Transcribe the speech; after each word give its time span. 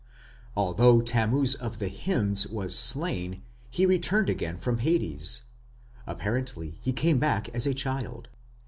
Although 0.55 1.01
Tammuz 1.03 1.53
of 1.53 1.77
the 1.77 1.87
hymns 1.87 2.47
was 2.47 2.75
slain, 2.75 3.43
he 3.69 3.85
returned 3.85 4.31
again 4.31 4.57
from 4.57 4.79
Hades. 4.79 5.43
Apparently 6.07 6.79
he 6.81 6.91
came 6.91 7.19
back 7.19 7.49
as 7.49 7.67
a 7.67 7.75
child. 7.75 8.27